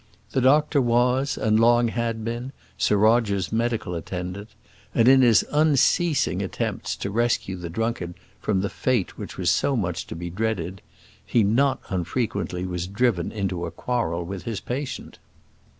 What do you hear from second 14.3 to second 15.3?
his patient.